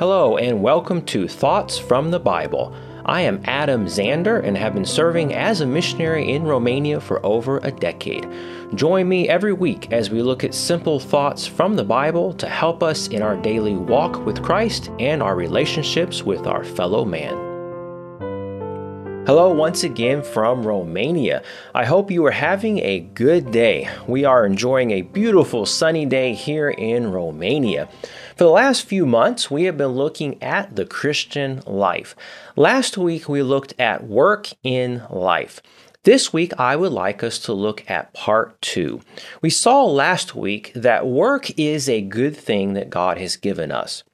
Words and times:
Hello, 0.00 0.38
and 0.38 0.62
welcome 0.62 1.02
to 1.02 1.28
Thoughts 1.28 1.78
from 1.78 2.10
the 2.10 2.18
Bible. 2.18 2.74
I 3.04 3.20
am 3.20 3.42
Adam 3.44 3.84
Zander 3.84 4.42
and 4.42 4.56
have 4.56 4.72
been 4.72 4.86
serving 4.86 5.34
as 5.34 5.60
a 5.60 5.66
missionary 5.66 6.32
in 6.32 6.44
Romania 6.44 7.02
for 7.02 7.20
over 7.24 7.58
a 7.58 7.70
decade. 7.70 8.26
Join 8.74 9.06
me 9.10 9.28
every 9.28 9.52
week 9.52 9.92
as 9.92 10.08
we 10.08 10.22
look 10.22 10.42
at 10.42 10.54
simple 10.54 11.00
thoughts 11.00 11.46
from 11.46 11.76
the 11.76 11.84
Bible 11.84 12.32
to 12.32 12.48
help 12.48 12.82
us 12.82 13.08
in 13.08 13.20
our 13.20 13.36
daily 13.36 13.74
walk 13.74 14.24
with 14.24 14.42
Christ 14.42 14.90
and 14.98 15.22
our 15.22 15.36
relationships 15.36 16.22
with 16.22 16.46
our 16.46 16.64
fellow 16.64 17.04
man. 17.04 17.50
Hello, 19.26 19.52
once 19.52 19.84
again 19.84 20.22
from 20.22 20.66
Romania. 20.66 21.42
I 21.74 21.84
hope 21.84 22.10
you 22.10 22.24
are 22.24 22.30
having 22.30 22.78
a 22.78 23.00
good 23.00 23.52
day. 23.52 23.88
We 24.08 24.24
are 24.24 24.46
enjoying 24.46 24.92
a 24.92 25.02
beautiful 25.02 25.66
sunny 25.66 26.06
day 26.06 26.32
here 26.32 26.70
in 26.70 27.12
Romania. 27.12 27.90
For 28.40 28.44
the 28.44 28.52
last 28.52 28.86
few 28.86 29.04
months, 29.04 29.50
we 29.50 29.64
have 29.64 29.76
been 29.76 29.90
looking 29.90 30.42
at 30.42 30.74
the 30.74 30.86
Christian 30.86 31.60
life. 31.66 32.16
Last 32.56 32.96
week, 32.96 33.28
we 33.28 33.42
looked 33.42 33.78
at 33.78 34.06
work 34.06 34.48
in 34.62 35.02
life. 35.10 35.60
This 36.04 36.32
week, 36.32 36.58
I 36.58 36.74
would 36.74 36.90
like 36.90 37.22
us 37.22 37.38
to 37.40 37.52
look 37.52 37.84
at 37.90 38.14
part 38.14 38.58
two. 38.62 39.02
We 39.42 39.50
saw 39.50 39.84
last 39.84 40.34
week 40.34 40.72
that 40.74 41.06
work 41.06 41.50
is 41.58 41.86
a 41.86 42.00
good 42.00 42.34
thing 42.34 42.72
that 42.72 42.88
God 42.88 43.18
has 43.18 43.36
given 43.36 43.70
us. 43.70 44.04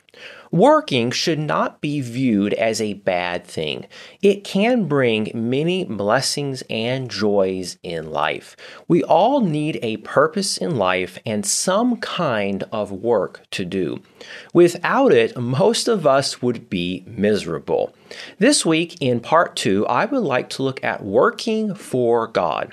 Working 0.57 1.11
should 1.11 1.39
not 1.39 1.83
be 1.83 2.01
viewed 2.01 2.55
as 2.55 2.81
a 2.81 2.95
bad 2.95 3.45
thing. 3.45 3.85
It 4.23 4.43
can 4.43 4.87
bring 4.89 5.31
many 5.35 5.85
blessings 5.85 6.63
and 6.71 7.11
joys 7.11 7.77
in 7.83 8.11
life. 8.11 8.57
We 8.89 9.03
all 9.03 9.43
need 9.43 9.79
a 9.83 9.99
purpose 9.99 10.57
in 10.57 10.77
life 10.77 11.19
and 11.27 11.45
some 11.45 11.99
kind 11.99 12.65
of 12.73 12.91
work 12.91 13.43
to 13.51 13.67
do. 13.67 14.03
Without 14.55 15.13
it, 15.13 15.37
most 15.37 15.89
of 15.89 16.07
us 16.07 16.41
would 16.41 16.71
be 16.71 17.05
miserable. 17.07 17.95
This 18.39 18.65
week, 18.65 18.97
in 18.99 19.21
part 19.21 19.57
two, 19.57 19.87
I 19.87 20.07
would 20.07 20.23
like 20.23 20.49
to 20.51 20.63
look 20.63 20.83
at 20.83 21.05
working 21.05 21.75
for 21.75 22.29
God. 22.29 22.73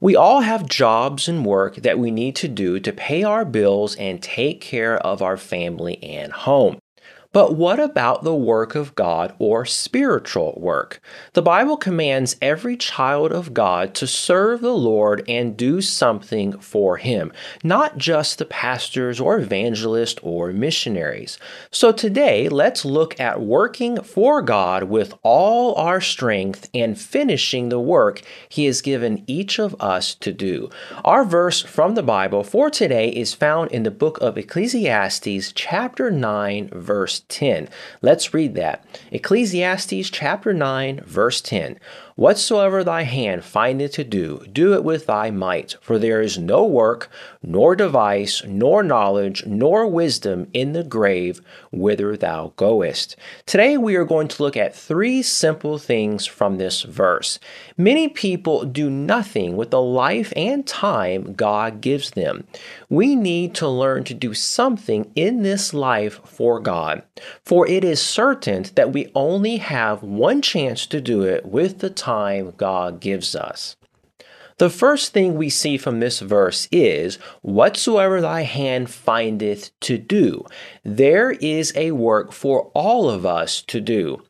We 0.00 0.14
all 0.14 0.42
have 0.42 0.68
jobs 0.68 1.26
and 1.26 1.44
work 1.44 1.74
that 1.76 1.98
we 1.98 2.12
need 2.12 2.36
to 2.36 2.46
do 2.46 2.78
to 2.78 2.92
pay 2.92 3.24
our 3.24 3.44
bills 3.44 3.96
and 3.96 4.22
take 4.22 4.60
care 4.60 4.96
of 4.98 5.22
our 5.22 5.36
family 5.36 6.00
and 6.04 6.32
home. 6.32 6.78
But 7.36 7.54
what 7.54 7.78
about 7.78 8.24
the 8.24 8.34
work 8.34 8.74
of 8.74 8.94
God 8.94 9.34
or 9.38 9.66
spiritual 9.66 10.54
work? 10.56 11.02
The 11.34 11.42
Bible 11.42 11.76
commands 11.76 12.36
every 12.40 12.78
child 12.78 13.30
of 13.30 13.52
God 13.52 13.92
to 13.96 14.06
serve 14.06 14.62
the 14.62 14.72
Lord 14.72 15.22
and 15.28 15.54
do 15.54 15.82
something 15.82 16.58
for 16.60 16.96
Him, 16.96 17.30
not 17.62 17.98
just 17.98 18.38
the 18.38 18.46
pastors 18.46 19.20
or 19.20 19.38
evangelists 19.38 20.18
or 20.22 20.50
missionaries. 20.50 21.38
So 21.70 21.92
today, 21.92 22.48
let's 22.48 22.86
look 22.86 23.20
at 23.20 23.42
working 23.42 24.02
for 24.02 24.40
God 24.40 24.84
with 24.84 25.12
all 25.22 25.74
our 25.74 26.00
strength 26.00 26.70
and 26.72 26.98
finishing 26.98 27.68
the 27.68 27.78
work 27.78 28.22
He 28.48 28.64
has 28.64 28.80
given 28.80 29.22
each 29.26 29.58
of 29.58 29.76
us 29.78 30.14
to 30.14 30.32
do. 30.32 30.70
Our 31.04 31.26
verse 31.26 31.60
from 31.60 31.96
the 31.96 32.02
Bible 32.02 32.44
for 32.44 32.70
today 32.70 33.10
is 33.10 33.34
found 33.34 33.72
in 33.72 33.82
the 33.82 33.90
book 33.90 34.16
of 34.22 34.38
Ecclesiastes, 34.38 35.52
chapter 35.52 36.10
9, 36.10 36.70
verse 36.72 37.25
10. 37.28 37.68
Let's 38.02 38.32
read 38.32 38.54
that. 38.54 38.84
Ecclesiastes 39.10 40.10
chapter 40.10 40.52
9, 40.52 41.00
verse 41.04 41.40
10. 41.40 41.78
Whatsoever 42.16 42.82
thy 42.82 43.02
hand 43.02 43.44
findeth 43.44 43.92
to 43.92 44.04
do, 44.04 44.42
do 44.50 44.72
it 44.72 44.82
with 44.82 45.04
thy 45.04 45.30
might, 45.30 45.76
for 45.82 45.98
there 45.98 46.22
is 46.22 46.38
no 46.38 46.64
work, 46.64 47.10
nor 47.42 47.76
device, 47.76 48.42
nor 48.46 48.82
knowledge, 48.82 49.44
nor 49.44 49.86
wisdom 49.86 50.48
in 50.54 50.72
the 50.72 50.82
grave 50.82 51.42
whither 51.70 52.16
thou 52.16 52.54
goest. 52.56 53.16
Today 53.44 53.76
we 53.76 53.96
are 53.96 54.06
going 54.06 54.28
to 54.28 54.42
look 54.42 54.56
at 54.56 54.74
three 54.74 55.20
simple 55.20 55.76
things 55.76 56.24
from 56.24 56.56
this 56.56 56.80
verse. 56.82 57.38
Many 57.76 58.08
people 58.08 58.64
do 58.64 58.88
nothing 58.88 59.54
with 59.54 59.70
the 59.70 59.82
life 59.82 60.32
and 60.34 60.66
time 60.66 61.34
God 61.34 61.82
gives 61.82 62.12
them. 62.12 62.46
We 62.88 63.14
need 63.14 63.54
to 63.56 63.68
learn 63.68 64.04
to 64.04 64.14
do 64.14 64.32
something 64.32 65.12
in 65.14 65.42
this 65.42 65.74
life 65.74 66.20
for 66.24 66.60
God, 66.60 67.02
for 67.44 67.66
it 67.66 67.84
is 67.84 68.00
certain 68.00 68.64
that 68.74 68.92
we 68.92 69.10
only 69.14 69.56
have 69.56 70.02
one 70.02 70.42
chance 70.42 70.86
to 70.86 71.00
do 71.00 71.22
it 71.22 71.46
with 71.46 71.78
the 71.78 71.90
time 71.90 72.52
God 72.56 73.00
gives 73.00 73.34
us. 73.34 73.76
The 74.58 74.70
first 74.70 75.12
thing 75.12 75.34
we 75.34 75.50
see 75.50 75.76
from 75.76 76.00
this 76.00 76.20
verse 76.20 76.66
is, 76.72 77.16
Whatsoever 77.42 78.22
thy 78.22 78.42
hand 78.42 78.88
findeth 78.88 79.78
to 79.80 79.98
do. 79.98 80.46
There 80.82 81.32
is 81.32 81.74
a 81.76 81.90
work 81.90 82.32
for 82.32 82.70
all 82.72 83.10
of 83.10 83.26
us 83.26 83.60
to 83.62 83.80
do. 83.82 84.22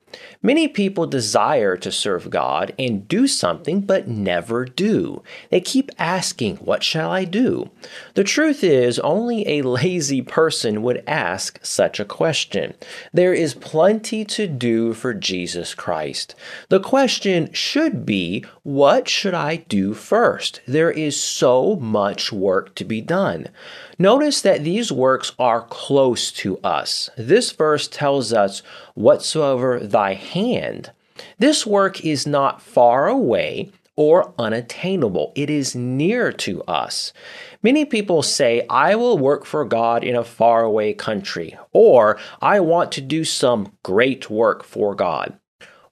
Many 0.43 0.69
people 0.69 1.07
desire 1.07 1.77
to 1.77 1.91
serve 1.91 2.31
God 2.31 2.73
and 2.79 3.09
do 3.09 3.27
something 3.27 3.81
but 3.81 4.09
never 4.09 4.65
do. 4.65 5.23
They 5.51 5.61
keep 5.61 5.91
asking, 5.99 6.57
What 6.57 6.83
shall 6.83 7.11
I 7.11 7.25
do? 7.25 7.71
The 8.15 8.25
truth 8.25 8.63
is, 8.63 8.99
only 9.01 9.47
a 9.49 9.63
lazy 9.63 10.23
person 10.23 10.83
would 10.83 11.03
ask 11.07 11.59
such 11.65 11.99
a 11.99 12.05
question. 12.05 12.75
There 13.13 13.35
is 13.35 13.55
plenty 13.55 14.25
to 14.27 14.47
do 14.47 14.93
for 14.93 15.15
Jesus 15.15 15.75
Christ. 15.75 16.35
The 16.69 16.81
question 16.81 17.53
should 17.53 18.07
be, 18.07 18.45
What 18.63 19.09
should 19.09 19.35
I 19.35 19.57
do 19.69 19.95
first? 19.95 20.61
There 20.67 20.91
is 20.91 21.21
so 21.21 21.77
much 21.77 22.33
work 22.33 22.75
to 22.77 22.85
be 22.85 23.01
done. 23.01 23.49
Notice 23.99 24.43
that 24.43 24.63
these 24.63 24.93
works 24.93 25.33
are 25.39 25.63
close 25.63 26.31
to 26.33 26.59
us. 26.59 27.09
This 27.17 27.51
verse 27.53 27.89
tells 27.89 28.33
us, 28.33 28.63
Whatsoever 28.95 29.81
thy 29.81 30.15
hand. 30.15 30.91
This 31.39 31.67
work 31.67 32.05
is 32.05 32.27
not 32.27 32.61
far 32.61 33.09
away 33.09 33.73
or 33.97 34.35
unattainable, 34.39 35.33
it 35.35 35.49
is 35.49 35.75
near 35.75 36.31
to 36.31 36.63
us. 36.65 37.15
Many 37.63 37.87
people 37.87 38.23
say, 38.23 38.67
I 38.69 38.95
will 38.95 39.17
work 39.17 39.47
for 39.47 39.65
God 39.65 40.05
in 40.05 40.15
a 40.15 40.23
faraway 40.23 40.93
country, 40.93 41.57
or 41.73 42.19
I 42.43 42.61
want 42.61 42.93
to 42.93 43.01
do 43.01 43.25
some 43.25 43.73
great 43.83 44.29
work 44.29 44.63
for 44.63 44.95
God. 44.95 45.39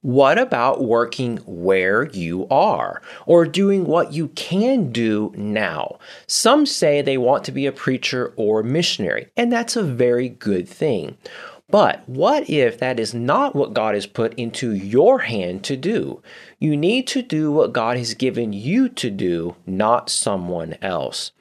What 0.04 0.38
about 0.38 0.84
working 0.84 1.38
where 1.46 2.10
you 2.10 2.46
are 2.50 3.00
or 3.24 3.46
doing 3.46 3.86
what 3.86 4.12
you 4.12 4.28
can 4.28 4.92
do 4.92 5.32
now? 5.34 5.98
Some 6.26 6.66
say 6.66 7.00
they 7.00 7.16
want 7.16 7.42
to 7.44 7.52
be 7.52 7.64
a 7.64 7.72
preacher 7.72 8.34
or 8.36 8.62
missionary, 8.62 9.28
and 9.34 9.50
that's 9.50 9.76
a 9.76 9.82
very 9.82 10.28
good 10.28 10.68
thing. 10.68 11.16
But 11.70 12.06
what 12.06 12.50
if 12.50 12.76
that 12.80 13.00
is 13.00 13.14
not 13.14 13.56
what 13.56 13.72
God 13.72 13.94
has 13.94 14.04
put 14.04 14.34
into 14.34 14.74
your 14.74 15.20
hand 15.20 15.64
to 15.64 15.74
do? 15.74 16.20
You 16.58 16.76
need 16.76 17.06
to 17.06 17.22
do 17.22 17.50
what 17.50 17.72
God 17.72 17.96
has 17.96 18.12
given 18.12 18.52
you 18.52 18.90
to 18.90 19.08
do, 19.08 19.56
not 19.64 20.10
someone 20.10 20.76
else. 20.82 21.32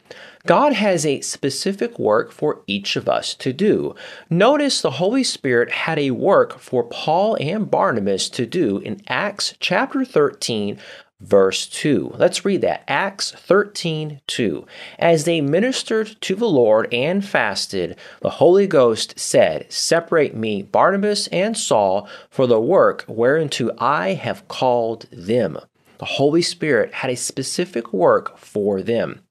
God 0.45 0.73
has 0.73 1.05
a 1.05 1.21
specific 1.21 1.97
work 1.97 2.33
for 2.33 2.63
each 2.67 2.97
of 2.97 3.07
us 3.07 3.33
to 3.35 3.53
do. 3.53 3.95
Notice 4.29 4.81
the 4.81 4.91
Holy 4.91 5.23
Spirit 5.23 5.71
had 5.71 5.97
a 5.97 6.11
work 6.11 6.59
for 6.59 6.83
Paul 6.83 7.37
and 7.39 7.71
Barnabas 7.71 8.27
to 8.31 8.45
do 8.45 8.79
in 8.79 9.01
Acts 9.07 9.55
chapter 9.61 10.03
13, 10.03 10.77
verse 11.21 11.65
2. 11.67 12.15
Let's 12.17 12.43
read 12.43 12.59
that. 12.59 12.83
Acts 12.89 13.31
13 13.31 14.19
2. 14.27 14.65
As 14.99 15.23
they 15.23 15.39
ministered 15.39 16.17
to 16.19 16.35
the 16.35 16.49
Lord 16.49 16.93
and 16.93 17.23
fasted, 17.23 17.95
the 18.19 18.31
Holy 18.31 18.67
Ghost 18.67 19.17
said, 19.17 19.71
Separate 19.71 20.35
me, 20.35 20.61
Barnabas 20.61 21.27
and 21.27 21.57
Saul, 21.57 22.09
for 22.29 22.47
the 22.47 22.59
work 22.59 23.05
whereunto 23.07 23.73
I 23.79 24.09
have 24.15 24.49
called 24.49 25.05
them. 25.09 25.57
The 25.99 26.05
Holy 26.05 26.41
Spirit 26.41 26.95
had 26.95 27.11
a 27.11 27.15
specific 27.15 27.93
work 27.93 28.37
for 28.37 28.81
them. 28.81 29.21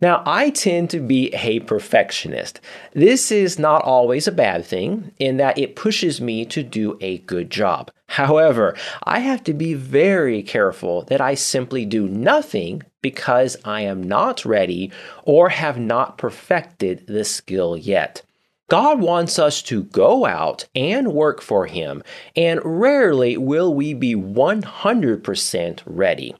Now, 0.00 0.22
I 0.26 0.50
tend 0.50 0.90
to 0.90 1.00
be 1.00 1.32
a 1.34 1.60
perfectionist. 1.60 2.60
This 2.92 3.32
is 3.32 3.58
not 3.58 3.82
always 3.82 4.26
a 4.26 4.32
bad 4.32 4.64
thing 4.64 5.12
in 5.18 5.38
that 5.38 5.58
it 5.58 5.76
pushes 5.76 6.20
me 6.20 6.44
to 6.46 6.62
do 6.62 6.98
a 7.00 7.18
good 7.18 7.50
job. 7.50 7.90
However, 8.08 8.76
I 9.02 9.20
have 9.20 9.42
to 9.44 9.54
be 9.54 9.74
very 9.74 10.42
careful 10.42 11.02
that 11.04 11.20
I 11.20 11.34
simply 11.34 11.84
do 11.84 12.08
nothing 12.08 12.82
because 13.02 13.56
I 13.64 13.82
am 13.82 14.02
not 14.02 14.44
ready 14.44 14.92
or 15.24 15.48
have 15.48 15.78
not 15.78 16.18
perfected 16.18 17.06
the 17.06 17.24
skill 17.24 17.76
yet. 17.76 18.22
God 18.68 19.00
wants 19.00 19.38
us 19.38 19.62
to 19.62 19.84
go 19.84 20.26
out 20.26 20.66
and 20.74 21.12
work 21.12 21.40
for 21.40 21.66
Him, 21.66 22.02
and 22.34 22.60
rarely 22.64 23.36
will 23.36 23.72
we 23.72 23.94
be 23.94 24.16
100% 24.16 25.82
ready. 25.86 26.34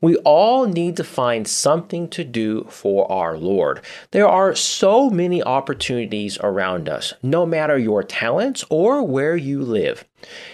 We 0.00 0.16
all 0.18 0.66
need 0.66 0.96
to 0.96 1.04
find 1.04 1.46
something 1.46 2.08
to 2.10 2.24
do 2.24 2.64
for 2.70 3.10
our 3.12 3.36
Lord. 3.36 3.82
There 4.12 4.28
are 4.28 4.54
so 4.54 5.10
many 5.10 5.42
opportunities 5.42 6.38
around 6.38 6.88
us, 6.88 7.12
no 7.22 7.44
matter 7.44 7.76
your 7.76 8.02
talents 8.02 8.64
or 8.70 9.02
where 9.02 9.36
you 9.36 9.60
live. 9.62 10.04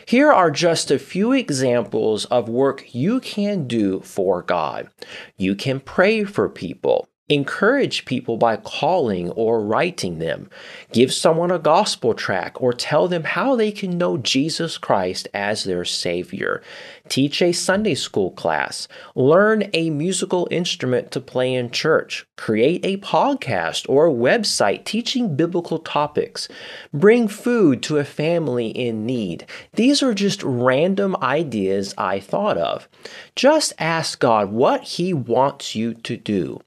Here 0.06 0.32
are 0.32 0.50
just 0.50 0.90
a 0.90 0.98
few 0.98 1.32
examples 1.32 2.24
of 2.26 2.48
work 2.48 2.94
you 2.94 3.20
can 3.20 3.68
do 3.68 4.00
for 4.00 4.42
God. 4.42 4.88
You 5.36 5.54
can 5.54 5.78
pray 5.78 6.24
for 6.24 6.48
people. 6.48 7.08
Encourage 7.28 8.04
people 8.04 8.36
by 8.36 8.56
calling 8.56 9.30
or 9.30 9.64
writing 9.64 10.18
them. 10.18 10.50
Give 10.92 11.12
someone 11.12 11.52
a 11.52 11.58
gospel 11.58 12.14
track 12.14 12.60
or 12.60 12.72
tell 12.72 13.06
them 13.06 13.22
how 13.22 13.54
they 13.54 13.70
can 13.70 13.96
know 13.96 14.18
Jesus 14.18 14.76
Christ 14.76 15.28
as 15.32 15.62
their 15.62 15.84
Savior. 15.84 16.62
Teach 17.08 17.40
a 17.40 17.52
Sunday 17.52 17.94
school 17.94 18.32
class. 18.32 18.88
Learn 19.14 19.70
a 19.72 19.90
musical 19.90 20.48
instrument 20.50 21.12
to 21.12 21.20
play 21.20 21.54
in 21.54 21.70
church. 21.70 22.26
Create 22.36 22.84
a 22.84 22.96
podcast 22.96 23.88
or 23.88 24.10
website 24.10 24.84
teaching 24.84 25.36
biblical 25.36 25.78
topics. 25.78 26.48
Bring 26.92 27.28
food 27.28 27.84
to 27.84 27.98
a 27.98 28.04
family 28.04 28.68
in 28.68 29.06
need. 29.06 29.46
These 29.74 30.02
are 30.02 30.12
just 30.12 30.42
random 30.42 31.16
ideas 31.22 31.94
I 31.96 32.18
thought 32.18 32.58
of. 32.58 32.88
Just 33.36 33.72
ask 33.78 34.18
God 34.18 34.50
what 34.50 34.82
He 34.82 35.14
wants 35.14 35.76
you 35.76 35.94
to 35.94 36.16
do. 36.16 36.60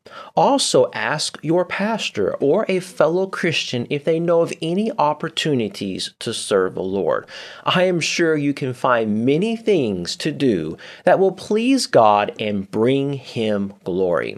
Also, 0.45 0.91
ask 0.93 1.39
your 1.41 1.65
pastor 1.65 2.35
or 2.35 2.67
a 2.69 2.79
fellow 2.79 3.25
Christian 3.25 3.87
if 3.89 4.03
they 4.03 4.19
know 4.19 4.41
of 4.41 4.53
any 4.61 4.91
opportunities 4.91 6.13
to 6.19 6.35
serve 6.35 6.75
the 6.75 6.83
Lord. 6.83 7.25
I 7.63 7.85
am 7.85 7.99
sure 7.99 8.37
you 8.37 8.53
can 8.53 8.71
find 8.71 9.25
many 9.25 9.55
things 9.55 10.15
to 10.17 10.31
do 10.31 10.77
that 11.03 11.17
will 11.17 11.31
please 11.31 11.87
God 11.87 12.31
and 12.39 12.69
bring 12.69 13.13
Him 13.13 13.73
glory. 13.83 14.37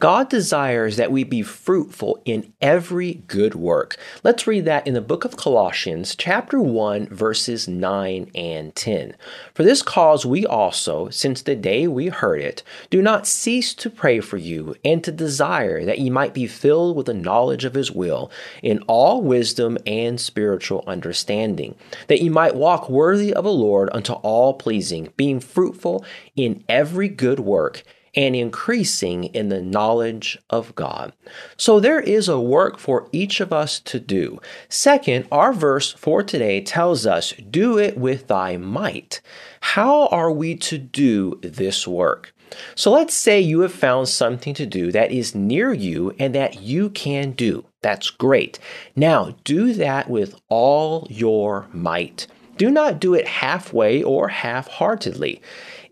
God 0.00 0.28
desires 0.28 0.96
that 0.96 1.12
we 1.12 1.22
be 1.22 1.42
fruitful 1.42 2.20
in 2.24 2.52
every 2.60 3.14
good 3.14 3.54
work. 3.54 3.96
Let's 4.24 4.46
read 4.46 4.64
that 4.64 4.86
in 4.86 4.94
the 4.94 5.00
book 5.00 5.24
of 5.24 5.36
Colossians, 5.36 6.16
chapter 6.16 6.60
1, 6.60 7.06
verses 7.06 7.68
9 7.68 8.30
and 8.34 8.74
10. 8.74 9.14
For 9.54 9.62
this 9.62 9.82
cause 9.82 10.26
we 10.26 10.44
also, 10.44 11.10
since 11.10 11.42
the 11.42 11.54
day 11.54 11.86
we 11.86 12.08
heard 12.08 12.40
it, 12.40 12.64
do 12.90 13.00
not 13.00 13.26
cease 13.26 13.72
to 13.74 13.88
pray 13.88 14.18
for 14.18 14.36
you 14.36 14.74
and 14.84 15.02
to 15.04 15.12
desire 15.12 15.84
that 15.84 16.00
ye 16.00 16.10
might 16.10 16.34
be 16.34 16.48
filled 16.48 16.96
with 16.96 17.06
the 17.06 17.14
knowledge 17.14 17.64
of 17.64 17.74
his 17.74 17.92
will 17.92 18.32
in 18.62 18.80
all 18.88 19.22
wisdom 19.22 19.78
and 19.86 20.20
spiritual 20.20 20.82
understanding, 20.88 21.76
that 22.08 22.20
ye 22.20 22.28
might 22.28 22.56
walk 22.56 22.90
worthy 22.90 23.32
of 23.32 23.44
the 23.44 23.52
Lord 23.52 23.88
unto 23.92 24.14
all 24.14 24.54
pleasing, 24.54 25.12
being 25.16 25.38
fruitful 25.38 26.04
in 26.34 26.64
every 26.68 27.08
good 27.08 27.38
work 27.38 27.84
and 28.14 28.36
increasing 28.36 29.24
in 29.24 29.48
the 29.48 29.62
knowledge 29.62 30.38
of 30.50 30.74
God. 30.74 31.12
So 31.56 31.80
there 31.80 32.00
is 32.00 32.28
a 32.28 32.40
work 32.40 32.78
for 32.78 33.08
each 33.12 33.40
of 33.40 33.52
us 33.52 33.80
to 33.80 34.00
do. 34.00 34.40
Second, 34.68 35.26
our 35.32 35.52
verse 35.52 35.92
for 35.92 36.22
today 36.22 36.60
tells 36.60 37.06
us, 37.06 37.32
Do 37.50 37.78
it 37.78 37.96
with 37.96 38.28
thy 38.28 38.56
might. 38.56 39.20
How 39.60 40.06
are 40.08 40.30
we 40.30 40.56
to 40.56 40.78
do 40.78 41.38
this 41.42 41.86
work? 41.86 42.34
So 42.74 42.92
let's 42.92 43.14
say 43.14 43.40
you 43.40 43.60
have 43.60 43.72
found 43.72 44.08
something 44.08 44.54
to 44.54 44.66
do 44.66 44.92
that 44.92 45.10
is 45.10 45.34
near 45.34 45.72
you 45.72 46.14
and 46.18 46.34
that 46.34 46.60
you 46.62 46.90
can 46.90 47.32
do. 47.32 47.64
That's 47.82 48.10
great. 48.10 48.58
Now 48.94 49.34
do 49.44 49.72
that 49.74 50.08
with 50.08 50.40
all 50.48 51.06
your 51.10 51.66
might. 51.72 52.26
Do 52.56 52.70
not 52.70 53.00
do 53.00 53.14
it 53.14 53.26
halfway 53.26 54.02
or 54.02 54.28
half 54.28 54.68
heartedly. 54.68 55.42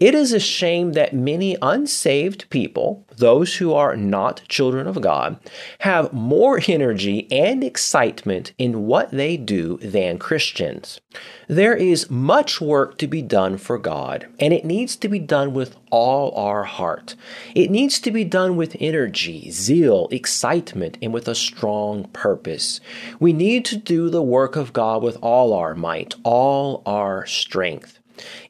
It 0.03 0.17
is 0.17 0.33
a 0.33 0.41
shame 0.41 0.95
that 0.95 1.15
many 1.15 1.57
unsaved 1.63 2.51
people, 2.51 3.07
those 3.19 3.55
who 3.59 3.73
are 3.73 3.97
not 3.97 4.43
children 4.49 4.89
of 4.89 5.01
God, 5.01 5.39
have 5.79 6.13
more 6.13 6.61
energy 6.67 7.29
and 7.31 7.63
excitement 7.63 8.53
in 8.59 8.89
what 8.89 9.13
they 9.13 9.37
do 9.37 9.77
than 9.77 10.19
Christians. 10.19 11.01
There 11.47 11.77
is 11.77 12.11
much 12.11 12.61
work 12.61 12.99
to 12.99 13.07
be 13.07 13.23
done 13.23 13.59
for 13.59 13.79
God, 13.79 14.27
and 14.41 14.53
it 14.53 14.65
needs 14.65 14.97
to 14.97 15.09
be 15.09 15.21
done 15.21 15.55
with 15.55 15.77
all 15.93 16.35
our 16.35 16.65
heart. 16.65 17.15
It 17.55 17.71
needs 17.71 18.01
to 18.01 18.11
be 18.11 18.25
done 18.25 18.57
with 18.57 18.77
energy, 18.81 19.53
zeal, 19.53 20.09
excitement, 20.11 20.99
and 21.01 21.13
with 21.13 21.29
a 21.29 21.37
strong 21.37 22.09
purpose. 22.09 22.81
We 23.21 23.33
need 23.33 23.65
to 23.67 23.77
do 23.77 24.11
the 24.11 24.21
work 24.21 24.57
of 24.57 24.73
God 24.73 25.01
with 25.01 25.17
all 25.23 25.53
our 25.53 25.77
might, 25.77 26.17
all 26.25 26.83
our 26.87 27.25
strength. 27.25 28.01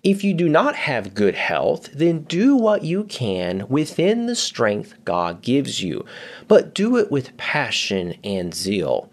If 0.02 0.24
you 0.24 0.34
do 0.34 0.48
not 0.48 0.74
have 0.76 1.14
good 1.14 1.34
health, 1.34 1.90
then 1.92 2.22
do 2.22 2.56
what 2.56 2.84
you 2.84 3.04
can 3.04 3.66
within 3.68 4.26
the 4.26 4.36
strength 4.36 4.94
God 5.04 5.42
gives 5.42 5.82
you, 5.82 6.04
but 6.48 6.74
do 6.74 6.96
it 6.96 7.10
with 7.10 7.36
passion 7.36 8.14
and 8.24 8.54
zeal. 8.54 9.10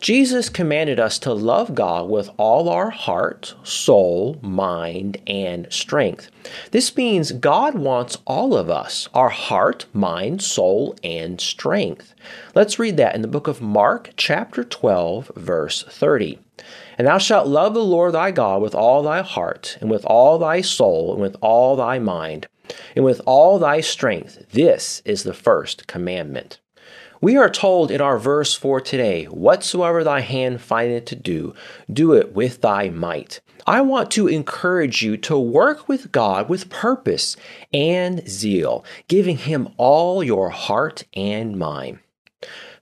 Jesus 0.00 0.48
commanded 0.48 1.00
us 1.00 1.18
to 1.20 1.32
love 1.32 1.74
God 1.74 2.08
with 2.08 2.30
all 2.36 2.68
our 2.68 2.90
heart, 2.90 3.54
soul, 3.64 4.38
mind, 4.42 5.20
and 5.26 5.66
strength. 5.70 6.30
This 6.70 6.96
means 6.96 7.32
God 7.32 7.74
wants 7.74 8.18
all 8.24 8.56
of 8.56 8.70
us, 8.70 9.08
our 9.12 9.30
heart, 9.30 9.86
mind, 9.92 10.40
soul, 10.40 10.96
and 11.02 11.40
strength. 11.40 12.14
Let's 12.54 12.78
read 12.78 12.96
that 12.98 13.16
in 13.16 13.22
the 13.22 13.28
book 13.28 13.48
of 13.48 13.60
Mark, 13.60 14.10
chapter 14.16 14.62
12, 14.62 15.32
verse 15.34 15.82
30. 15.88 16.38
And 16.98 17.06
thou 17.06 17.18
shalt 17.18 17.46
love 17.46 17.74
the 17.74 17.84
Lord 17.84 18.14
thy 18.14 18.32
God 18.32 18.60
with 18.60 18.74
all 18.74 19.04
thy 19.04 19.22
heart, 19.22 19.78
and 19.80 19.88
with 19.88 20.04
all 20.04 20.36
thy 20.38 20.60
soul, 20.60 21.12
and 21.12 21.22
with 21.22 21.36
all 21.40 21.76
thy 21.76 22.00
mind, 22.00 22.48
and 22.96 23.04
with 23.04 23.20
all 23.24 23.60
thy 23.60 23.80
strength. 23.80 24.44
This 24.50 25.00
is 25.04 25.22
the 25.22 25.32
first 25.32 25.86
commandment. 25.86 26.58
We 27.20 27.36
are 27.36 27.50
told 27.50 27.92
in 27.92 28.00
our 28.00 28.18
verse 28.18 28.54
for 28.54 28.80
today, 28.80 29.26
Whatsoever 29.26 30.02
thy 30.02 30.20
hand 30.20 30.60
findeth 30.60 31.04
to 31.06 31.16
do, 31.16 31.54
do 31.92 32.12
it 32.12 32.34
with 32.34 32.60
thy 32.62 32.90
might. 32.90 33.40
I 33.64 33.80
want 33.80 34.10
to 34.12 34.28
encourage 34.28 35.02
you 35.02 35.16
to 35.18 35.38
work 35.38 35.88
with 35.88 36.10
God 36.10 36.48
with 36.48 36.70
purpose 36.70 37.36
and 37.72 38.28
zeal, 38.28 38.84
giving 39.06 39.36
Him 39.36 39.68
all 39.76 40.24
your 40.24 40.50
heart 40.50 41.04
and 41.14 41.56
mind. 41.56 42.00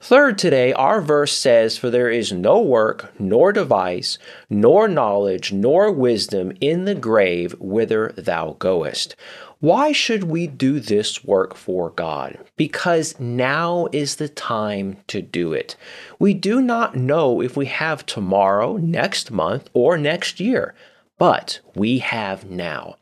Third, 0.08 0.38
today, 0.38 0.72
our 0.72 1.00
verse 1.00 1.32
says, 1.32 1.76
For 1.76 1.90
there 1.90 2.08
is 2.08 2.30
no 2.30 2.60
work, 2.60 3.12
nor 3.18 3.52
device, 3.52 4.18
nor 4.48 4.86
knowledge, 4.86 5.52
nor 5.52 5.90
wisdom 5.90 6.52
in 6.60 6.84
the 6.84 6.94
grave 6.94 7.56
whither 7.58 8.14
thou 8.16 8.54
goest. 8.60 9.16
Why 9.58 9.90
should 9.90 10.22
we 10.22 10.46
do 10.46 10.78
this 10.78 11.24
work 11.24 11.56
for 11.56 11.90
God? 11.90 12.38
Because 12.56 13.18
now 13.18 13.88
is 13.90 14.14
the 14.14 14.28
time 14.28 14.98
to 15.08 15.20
do 15.20 15.52
it. 15.52 15.74
We 16.20 16.34
do 16.34 16.62
not 16.62 16.94
know 16.94 17.42
if 17.42 17.56
we 17.56 17.66
have 17.66 18.06
tomorrow, 18.06 18.76
next 18.76 19.32
month, 19.32 19.68
or 19.72 19.98
next 19.98 20.38
year, 20.38 20.76
but 21.18 21.58
we 21.74 21.98
have 21.98 22.48
now. 22.48 22.94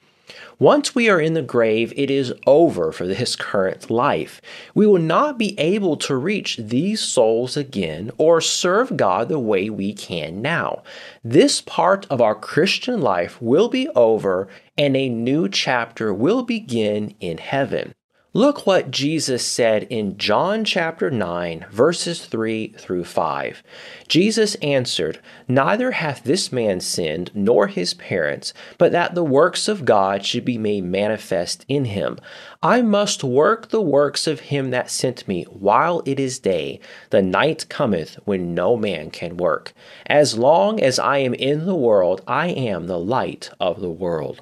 Once 0.59 0.95
we 0.95 1.09
are 1.09 1.21
in 1.21 1.35
the 1.35 1.43
grave, 1.43 1.93
it 1.97 2.11
is 2.11 2.33
over 2.47 2.93
for 2.93 3.07
this 3.07 3.35
current 3.35 3.91
life. 3.91 4.41
We 4.75 4.87
will 4.87 5.01
not 5.01 5.39
be 5.39 5.59
able 5.59 5.97
to 5.99 6.17
reach 6.17 6.57
these 6.59 7.01
souls 7.01 7.57
again 7.57 8.13
or 8.19 8.41
serve 8.41 8.97
God 8.97 9.29
the 9.29 9.39
way 9.39 9.69
we 9.69 9.93
can 9.93 10.41
now. 10.41 10.83
This 11.25 11.61
part 11.61 12.07
of 12.09 12.21
our 12.21 12.35
Christian 12.37 13.01
life 13.01 13.41
will 13.43 13.69
be 13.69 13.89
over 13.91 14.49
and 14.79 14.97
a 14.97 15.09
new 15.09 15.49
chapter 15.49 16.15
will 16.15 16.43
begin 16.45 17.15
in 17.21 17.39
heaven. 17.39 17.95
Look 18.37 18.67
what 18.67 18.91
Jesus 18.91 19.47
said 19.47 19.85
in 19.85 20.19
John 20.19 20.65
chapter 20.65 21.09
9, 21.09 21.67
verses 21.71 22.25
3 22.25 22.75
through 22.77 23.05
5. 23.05 23.63
Jesus 24.09 24.57
answered, 24.57 25.21
Neither 25.47 25.93
hath 25.93 26.25
this 26.25 26.51
man 26.51 26.81
sinned, 26.81 27.31
nor 27.33 27.69
his 27.69 27.95
parents, 27.95 28.53
but 28.77 28.91
that 28.91 29.15
the 29.15 29.23
works 29.23 29.69
of 29.69 29.85
God 29.85 30.27
should 30.27 30.45
be 30.45 30.59
made 30.59 30.83
manifest 30.83 31.65
in 31.69 31.85
him. 31.85 32.19
I 32.61 32.83
must 32.83 33.23
work 33.23 33.69
the 33.69 33.81
works 33.81 34.27
of 34.27 34.41
him 34.41 34.71
that 34.71 34.91
sent 34.91 35.29
me 35.29 35.45
while 35.45 36.03
it 36.05 36.19
is 36.19 36.41
day. 36.41 36.81
The 37.11 37.23
night 37.23 37.69
cometh 37.69 38.19
when 38.25 38.53
no 38.53 38.77
man 38.77 39.13
can 39.13 39.37
work. 39.37 39.73
As 40.07 40.37
long 40.37 40.83
as 40.83 40.99
I 40.99 41.19
am 41.19 41.35
in 41.35 41.67
the 41.67 41.77
world, 41.77 42.21
I 42.27 42.49
am 42.49 42.89
the 42.89 42.99
light 42.99 43.51
of 43.61 43.81
the 43.81 43.93
world. 43.93 44.41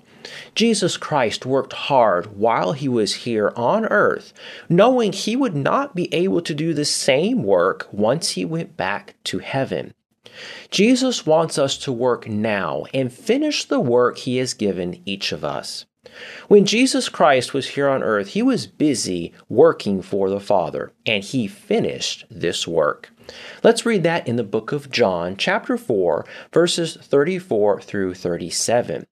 Jesus 0.55 0.97
Christ 0.97 1.47
worked 1.47 1.73
hard 1.73 2.37
while 2.37 2.73
he 2.73 2.89
was 2.89 3.15
here 3.15 3.53
on 3.57 3.87
earth, 3.87 4.33
knowing 4.69 5.13
he 5.13 5.37
would 5.37 5.57
not 5.57 5.95
be 5.95 6.13
able 6.15 6.43
to 6.43 6.55
do 6.55 6.75
the 6.75 6.85
same 6.85 7.43
work 7.43 7.89
once 7.93 8.31
he 8.31 8.45
went 8.45 8.77
back 8.77 9.15
to 9.25 9.39
heaven. 9.39 9.95
Jesus 10.71 11.27
wants 11.27 11.59
us 11.59 11.77
to 11.79 11.93
work 11.93 12.29
now 12.29 12.85
and 12.95 13.13
finish 13.13 13.65
the 13.65 13.81
work 13.81 14.19
he 14.19 14.39
has 14.39 14.55
given 14.55 15.03
each 15.05 15.33
of 15.33 15.45
us. 15.45 15.85
When 16.49 16.65
Jesus 16.65 17.09
Christ 17.09 17.55
was 17.55 17.71
here 17.71 17.89
on 17.89 18.03
earth, 18.03 18.29
he 18.29 18.43
was 18.43 18.67
busy 18.67 19.33
working 19.49 20.03
for 20.03 20.29
the 20.29 20.41
Father, 20.41 20.93
and 21.07 21.23
he 21.23 21.47
finished 21.47 22.25
this 22.29 22.67
work. 22.67 23.11
Let's 23.63 23.87
read 23.87 24.03
that 24.03 24.27
in 24.27 24.37
the 24.37 24.43
book 24.43 24.73
of 24.73 24.91
John, 24.91 25.37
chapter 25.37 25.77
4, 25.77 26.27
verses 26.53 26.97
34 27.01 27.83
through 27.83 28.15
37. 28.15 29.07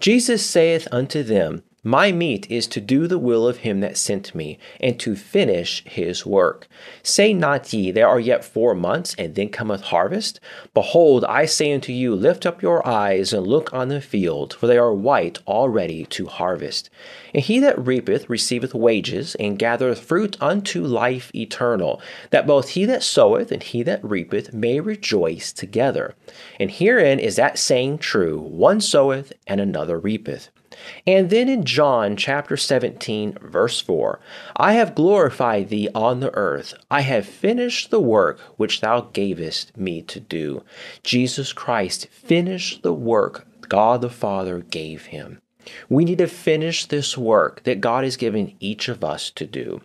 Jesus 0.00 0.44
saith 0.44 0.86
unto 0.92 1.22
them, 1.22 1.62
My 1.84 2.12
meat 2.12 2.48
is 2.48 2.68
to 2.68 2.80
do 2.80 3.08
the 3.08 3.18
will 3.18 3.48
of 3.48 3.56
him 3.58 3.80
that 3.80 3.96
sent 3.96 4.36
me, 4.36 4.56
and 4.78 5.00
to 5.00 5.16
finish 5.16 5.82
his 5.84 6.24
work. 6.24 6.68
Say 7.02 7.34
not 7.34 7.72
ye, 7.72 7.90
There 7.90 8.06
are 8.06 8.20
yet 8.20 8.44
four 8.44 8.72
months, 8.72 9.16
and 9.18 9.34
then 9.34 9.48
cometh 9.48 9.80
harvest? 9.80 10.38
Behold, 10.74 11.24
I 11.24 11.44
say 11.44 11.72
unto 11.72 11.92
you, 11.92 12.14
Lift 12.14 12.46
up 12.46 12.62
your 12.62 12.86
eyes, 12.86 13.32
and 13.32 13.44
look 13.44 13.74
on 13.74 13.88
the 13.88 14.00
field, 14.00 14.54
for 14.54 14.68
they 14.68 14.78
are 14.78 14.94
white 14.94 15.40
already 15.44 16.04
to 16.04 16.26
harvest. 16.26 16.88
And 17.34 17.42
he 17.42 17.58
that 17.58 17.84
reapeth 17.84 18.30
receiveth 18.30 18.74
wages, 18.74 19.34
and 19.40 19.58
gathereth 19.58 19.98
fruit 19.98 20.36
unto 20.40 20.84
life 20.84 21.34
eternal, 21.34 22.00
that 22.30 22.46
both 22.46 22.68
he 22.68 22.84
that 22.84 23.02
soweth 23.02 23.50
and 23.50 23.60
he 23.60 23.82
that 23.82 24.04
reapeth 24.04 24.52
may 24.52 24.78
rejoice 24.78 25.52
together. 25.52 26.14
And 26.60 26.70
herein 26.70 27.18
is 27.18 27.34
that 27.34 27.58
saying 27.58 27.98
true, 27.98 28.38
One 28.38 28.80
soweth, 28.80 29.32
and 29.48 29.60
another 29.60 29.98
reapeth. 29.98 30.48
And 31.06 31.30
then 31.30 31.48
in 31.48 31.64
John 31.64 32.16
chapter 32.16 32.56
17, 32.56 33.38
verse 33.42 33.80
4, 33.80 34.20
I 34.56 34.74
have 34.74 34.94
glorified 34.94 35.68
thee 35.68 35.88
on 35.94 36.20
the 36.20 36.34
earth. 36.34 36.74
I 36.90 37.02
have 37.02 37.26
finished 37.26 37.90
the 37.90 38.00
work 38.00 38.38
which 38.56 38.80
thou 38.80 39.02
gavest 39.12 39.76
me 39.76 40.02
to 40.02 40.20
do. 40.20 40.64
Jesus 41.02 41.52
Christ 41.52 42.06
finished 42.08 42.82
the 42.82 42.94
work 42.94 43.46
God 43.68 44.02
the 44.02 44.10
Father 44.10 44.60
gave 44.60 45.06
him. 45.06 45.40
We 45.88 46.04
need 46.04 46.18
to 46.18 46.26
finish 46.26 46.86
this 46.86 47.16
work 47.16 47.62
that 47.64 47.80
God 47.80 48.04
has 48.04 48.16
given 48.16 48.54
each 48.60 48.88
of 48.88 49.04
us 49.04 49.30
to 49.30 49.46
do. 49.46 49.80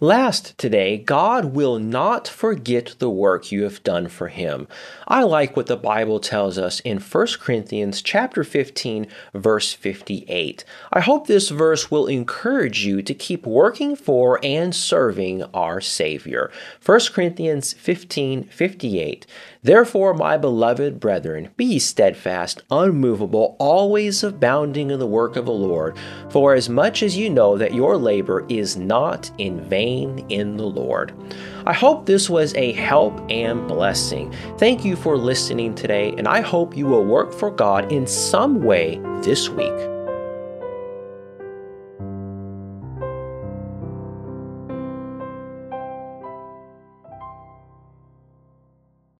Last 0.00 0.58
today, 0.58 0.98
God 0.98 1.54
will 1.54 1.78
not 1.78 2.28
forget 2.28 2.96
the 2.98 3.08
work 3.08 3.50
you 3.50 3.62
have 3.62 3.82
done 3.82 4.08
for 4.08 4.28
him. 4.28 4.68
I 5.08 5.22
like 5.22 5.56
what 5.56 5.68
the 5.68 5.76
Bible 5.78 6.20
tells 6.20 6.58
us 6.58 6.80
in 6.80 6.98
1 6.98 7.26
Corinthians 7.40 8.02
chapter 8.02 8.44
15 8.44 9.06
verse 9.32 9.72
58. 9.72 10.66
I 10.92 11.00
hope 11.00 11.26
this 11.26 11.48
verse 11.48 11.90
will 11.90 12.08
encourage 12.08 12.84
you 12.84 13.00
to 13.00 13.14
keep 13.14 13.46
working 13.46 13.96
for 13.96 14.38
and 14.42 14.74
serving 14.74 15.44
our 15.54 15.80
Savior. 15.80 16.50
1 16.84 17.00
Corinthians 17.14 17.72
15 17.72 18.44
58. 18.44 19.26
Therefore, 19.66 20.14
my 20.14 20.36
beloved 20.36 21.00
brethren, 21.00 21.48
be 21.56 21.80
steadfast, 21.80 22.62
unmovable, 22.70 23.56
always 23.58 24.22
abounding 24.22 24.92
in 24.92 25.00
the 25.00 25.08
work 25.08 25.34
of 25.34 25.46
the 25.46 25.50
Lord, 25.50 25.96
for 26.30 26.54
as 26.54 26.68
much 26.68 27.02
as 27.02 27.16
you 27.16 27.28
know 27.28 27.58
that 27.58 27.74
your 27.74 27.96
labor 27.96 28.46
is 28.48 28.76
not 28.76 29.28
in 29.38 29.60
vain 29.68 30.24
in 30.28 30.56
the 30.56 30.66
Lord. 30.66 31.12
I 31.66 31.72
hope 31.72 32.06
this 32.06 32.30
was 32.30 32.54
a 32.54 32.74
help 32.74 33.20
and 33.28 33.66
blessing. 33.66 34.32
Thank 34.56 34.84
you 34.84 34.94
for 34.94 35.16
listening 35.16 35.74
today, 35.74 36.14
and 36.16 36.28
I 36.28 36.42
hope 36.42 36.76
you 36.76 36.86
will 36.86 37.04
work 37.04 37.32
for 37.32 37.50
God 37.50 37.90
in 37.90 38.06
some 38.06 38.62
way 38.62 39.00
this 39.24 39.48
week. 39.48 39.95